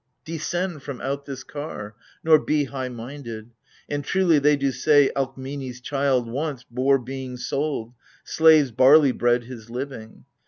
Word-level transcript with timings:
Descend 0.25 0.81
from 0.81 0.99
out 0.99 1.25
this 1.25 1.43
car, 1.43 1.93
nor 2.23 2.39
be 2.39 2.63
high 2.63 2.89
minded! 2.89 3.51
And 3.87 4.03
truly 4.03 4.39
they 4.39 4.55
do 4.55 4.71
say 4.71 5.11
Alkmene's 5.15 5.79
child 5.79 6.27
once 6.27 6.63
Bore 6.63 6.97
being 6.97 7.37
sold, 7.37 7.93
slaves' 8.23 8.71
bailey 8.71 9.11
bread 9.11 9.43
his 9.43 9.69
living. 9.69 10.25